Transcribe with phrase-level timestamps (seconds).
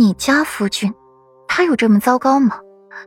[0.00, 0.94] 你家夫君，
[1.46, 2.58] 他有这么糟糕吗？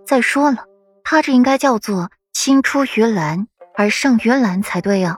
[0.06, 0.66] 再说了，
[1.04, 5.18] 他这应该叫做青出于蓝而胜于蓝才对啊。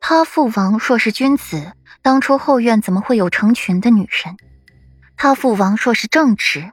[0.00, 1.72] 他父王若是君子，
[2.02, 4.36] 当初后院怎么会有成群的女人？
[5.16, 6.72] 他父王若是正直，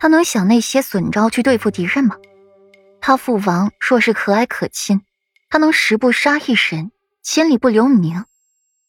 [0.00, 2.16] 他能想那些损招去对付敌人吗？
[3.00, 5.00] 他父王若是和蔼可亲，
[5.48, 6.90] 他能十步杀一人，
[7.22, 8.26] 千里不留名。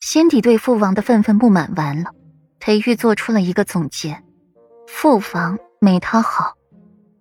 [0.01, 2.11] 心底对父王的愤愤不满完了，
[2.59, 4.21] 裴玉做出了一个总结：
[4.87, 6.55] 父房没他好，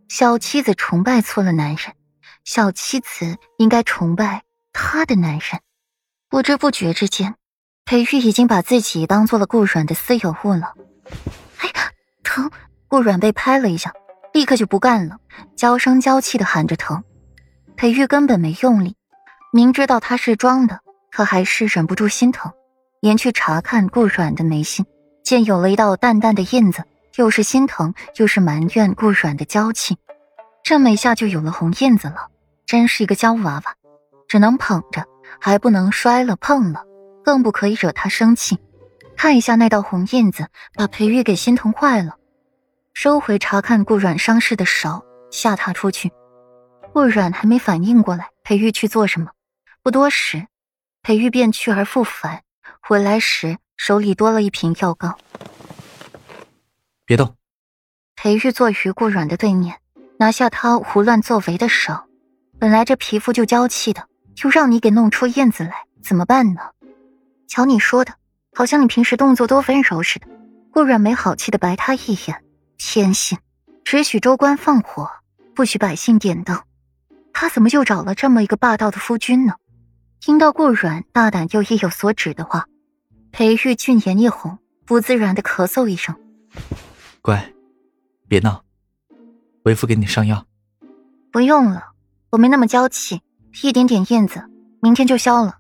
[0.08, 1.92] 小妻子崇拜错了男人，
[2.44, 5.60] 小妻子应该崇拜他的男人。
[6.30, 7.34] 不知不觉之间，
[7.84, 10.74] 裴玉已经把自己当做了顾软的私有物了。
[11.58, 11.70] 哎，
[12.22, 12.50] 疼！
[12.86, 13.92] 顾软被拍了一下，
[14.32, 15.18] 立刻就不干了，
[15.56, 17.02] 娇声娇气的喊着疼。
[17.76, 18.96] 裴玉根本没用力，
[19.52, 22.52] 明知道他是装的，可还是忍不住心疼，
[23.00, 24.86] 连去查看顾软的眉心，
[25.24, 26.84] 见有了一道淡淡的印子，
[27.16, 29.98] 又是心疼又是埋怨顾软的娇气，
[30.62, 32.28] 这么一下就有了红印子了，
[32.66, 33.74] 真是一个娇娃娃，
[34.28, 35.04] 只能捧着。
[35.40, 36.84] 还不能摔了碰了，
[37.24, 38.58] 更不可以惹他生气。
[39.16, 42.16] 看一下那道红印子，把裴玉给心疼坏了。
[42.94, 46.12] 收回查看顾阮伤势的手，下榻出去。
[46.92, 49.30] 顾阮还没反应过来，裴玉去做什么。
[49.82, 50.46] 不多时，
[51.02, 52.42] 裴玉便去而复返。
[52.80, 55.18] 回来时，手里多了一瓶药膏。
[57.06, 57.36] 别动。
[58.16, 59.76] 裴玉坐于顾阮的对面，
[60.18, 61.94] 拿下他胡乱作为的手。
[62.58, 64.06] 本来这皮肤就娇气的。
[64.36, 66.60] 就让你给弄出印子来，怎么办呢？
[67.48, 68.12] 瞧你说的，
[68.52, 70.26] 好像你平时动作多温柔似的。
[70.70, 72.44] 顾阮没好气的白他一眼，
[72.76, 73.38] 偏心，
[73.82, 75.08] 只许州官放火，
[75.54, 76.62] 不许百姓点灯。
[77.32, 79.54] 他怎么就找了这么一个霸道的夫君呢？
[80.20, 82.66] 听到顾阮大胆又意有所指的话，
[83.32, 86.14] 裴玉俊颜一红，不自然的咳嗽一声
[87.26, 87.52] ：“乖，
[88.28, 88.62] 别闹，
[89.64, 90.46] 为夫给你上药。”
[91.32, 91.88] 不用了，
[92.30, 93.20] 我没那么娇气。
[93.64, 94.48] 一点点印子，
[94.80, 95.58] 明天就消了，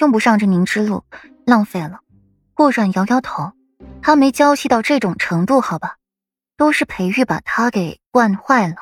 [0.00, 1.04] 用不上这凝脂露，
[1.46, 2.00] 浪费了。
[2.52, 3.52] 顾阮摇摇头，
[4.02, 5.98] 他没娇气到这种程度，好吧？
[6.56, 8.74] 都是裴玉把他给惯坏了。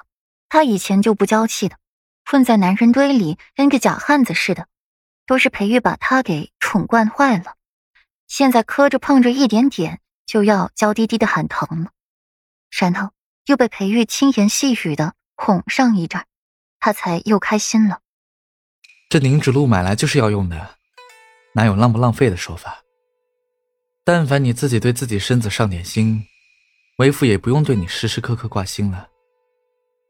[0.49, 1.77] 他以前就不娇气的，
[2.25, 4.69] 混在男人堆里跟个假汉子似的，
[5.27, 7.57] 都是裴玉把他给宠惯坏了。
[8.27, 11.91] 现在磕着碰着一点点，就要娇滴滴的喊疼了，
[12.71, 13.11] 然后
[13.47, 16.25] 又被裴玉轻言细语的哄上一阵，
[16.79, 17.99] 他才又开心了。
[19.09, 20.77] 这凝脂露买来就是要用的，
[21.53, 22.79] 哪有浪不浪费的说法？
[24.05, 26.23] 但凡你自己对自己身子上点心，
[26.99, 29.09] 为父也不用对你时时刻刻挂心了。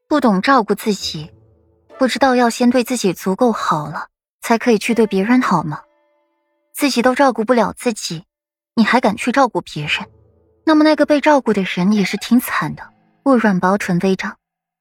[0.07, 1.33] 不懂照顾自己，
[1.99, 4.09] 不知道要先对自己足够好了，
[4.43, 5.81] 才可以去对别人好吗？
[6.75, 8.25] 自己都照顾不了自己，
[8.75, 10.09] 你还敢去照顾别人？
[10.65, 12.89] 那么那个被照顾的人也是挺惨的。
[13.23, 14.37] 顾软薄唇微张。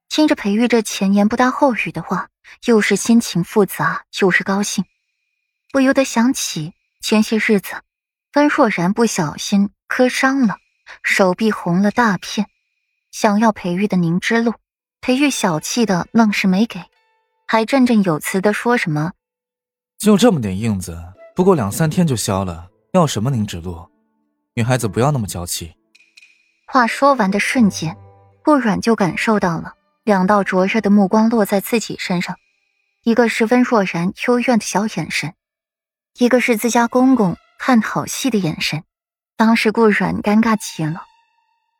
[0.07, 2.29] 听着裴玉这前言不搭后语的话，
[2.65, 4.85] 又是心情复杂，又是高兴，
[5.71, 7.75] 不由得想起前些日子
[8.33, 10.57] 温若然不小心磕伤了，
[11.03, 12.47] 手臂红了大片，
[13.11, 14.55] 想要裴玉的凝脂露，
[14.99, 16.79] 裴玉小气的愣是没给，
[17.47, 19.11] 还振振有词的说什么
[19.99, 20.97] ：“就这么点印子，
[21.35, 23.89] 不过两三天就消了，要什么凝脂露？
[24.55, 25.73] 女孩子不要那么娇气。”
[26.65, 27.97] 话说完的瞬间，
[28.43, 29.73] 顾软就感受到了。
[30.03, 32.35] 两道灼热的目光落在自己身上，
[33.03, 35.35] 一个是温若然幽怨的小眼神，
[36.17, 38.83] 一个是自家公公看好戏的眼神。
[39.35, 41.03] 当时顾软尴尬极了，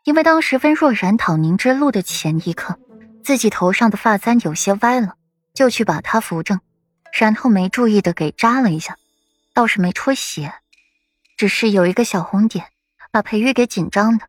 [0.04, 2.78] 因为当时温若然讨凝脂露的前一刻，
[3.24, 5.16] 自己头上的发簪有些歪了，
[5.56, 6.60] 就去把它扶正，
[7.12, 8.96] 然后没注意的给扎了一下，
[9.56, 10.54] 倒是没出血，
[11.40, 12.66] 只是有一个小红点，
[13.14, 14.26] 把裴玉给紧张的，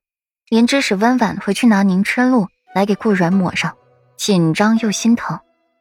[0.48, 3.76] 连指使温婉回去拿凝脂露来给顾软抹上。
[4.16, 5.40] 紧张又心疼，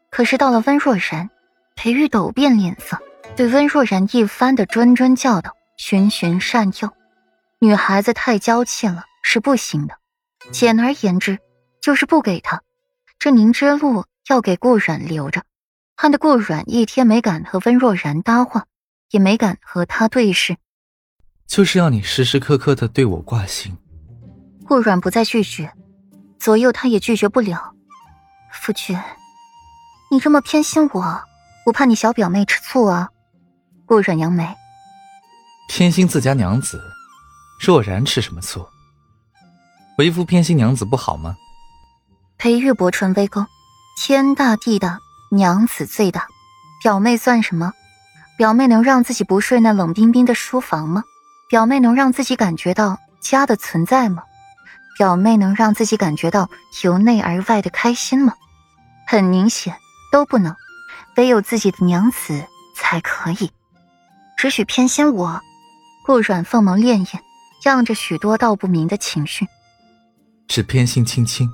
[0.09, 1.29] 可是到了温若然，
[1.75, 2.97] 裴玉陡变脸色，
[3.35, 6.91] 对温若然一番的谆谆教导，循循善诱。
[7.59, 9.93] 女孩子太娇气了是不行的，
[10.49, 11.37] 简而言之
[11.79, 12.63] 就是不给她
[13.19, 15.43] 这凝脂露，要给顾阮留着。
[15.95, 18.65] 看得顾阮一天没敢和温若然搭话，
[19.11, 20.57] 也没敢和她对视，
[21.49, 23.75] 就是要你时时刻刻的对我挂心。
[24.67, 25.73] 顾阮不再拒绝，
[26.39, 27.73] 左右他也拒绝不了。
[28.53, 28.97] 夫君，
[30.11, 31.21] 你这么偏心我，
[31.65, 33.09] 不怕你小表妹吃醋啊？
[33.87, 34.47] 顾阮扬眉，
[35.67, 36.79] 偏心自家娘子，
[37.59, 38.63] 若然吃什么醋？
[39.97, 41.35] 为夫偏心娘子不好吗？
[42.37, 43.43] 裴玉薄唇微勾，
[43.99, 44.99] 天大地大，
[45.31, 46.27] 娘子最大，
[46.83, 47.73] 表妹算什么？
[48.37, 51.03] 表妹能让自己不睡那冷冰冰的书房吗？
[51.49, 54.21] 表妹能让自己感觉到家的存在吗？
[54.95, 56.47] 表妹能让自己感觉到
[56.83, 58.35] 由内而外的开心吗？
[59.07, 59.75] 很明显
[60.11, 60.55] 都不能，
[61.17, 63.51] 唯有自己的娘子才可以。
[64.37, 65.41] 只许偏心我。
[66.05, 67.19] 顾阮凤眸潋滟，
[67.65, 69.47] 漾着许多道不明的情绪。
[70.47, 71.49] 只偏心青青。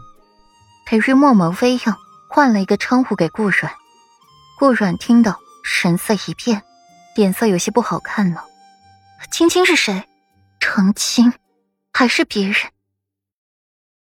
[0.85, 1.95] 裴瑞默默微漾，
[2.29, 3.71] 换了一个称呼给顾阮。
[4.59, 6.61] 顾阮听到，神色一变，
[7.15, 8.43] 脸色有些不好看了。
[9.31, 10.03] 青青是谁？
[10.59, 11.33] 成亲，
[11.91, 12.55] 还是别人？